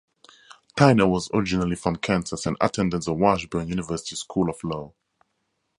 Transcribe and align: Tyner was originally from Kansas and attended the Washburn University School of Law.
Tyner 0.75 1.07
was 1.07 1.29
originally 1.31 1.75
from 1.75 1.95
Kansas 1.95 2.47
and 2.47 2.57
attended 2.59 3.03
the 3.03 3.13
Washburn 3.13 3.67
University 3.67 4.15
School 4.15 4.49
of 4.49 4.63
Law. 4.63 4.93